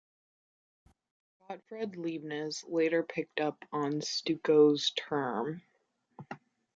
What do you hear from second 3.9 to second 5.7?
Steuco's term.